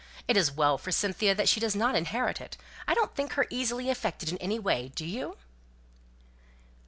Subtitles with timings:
[0.27, 2.57] It is well for Cynthia that she does not inherit it;
[2.87, 5.37] I don't think her easily affected in any way, do you?"